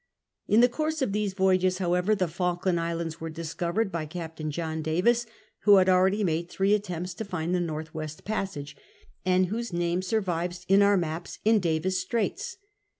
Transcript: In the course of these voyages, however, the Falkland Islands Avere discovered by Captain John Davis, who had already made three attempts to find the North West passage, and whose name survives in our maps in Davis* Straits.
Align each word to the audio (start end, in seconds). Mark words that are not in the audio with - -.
In 0.47 0.61
the 0.61 0.67
course 0.67 1.03
of 1.03 1.11
these 1.13 1.35
voyages, 1.35 1.77
however, 1.77 2.15
the 2.15 2.27
Falkland 2.27 2.79
Islands 2.79 3.17
Avere 3.17 3.31
discovered 3.31 3.91
by 3.91 4.07
Captain 4.07 4.49
John 4.49 4.81
Davis, 4.81 5.27
who 5.59 5.75
had 5.75 5.89
already 5.89 6.23
made 6.23 6.49
three 6.49 6.73
attempts 6.73 7.13
to 7.13 7.23
find 7.23 7.53
the 7.53 7.59
North 7.59 7.93
West 7.93 8.25
passage, 8.25 8.75
and 9.27 9.45
whose 9.45 9.71
name 9.71 10.01
survives 10.01 10.65
in 10.67 10.81
our 10.81 10.97
maps 10.97 11.37
in 11.45 11.59
Davis* 11.59 11.99
Straits. 12.01 12.57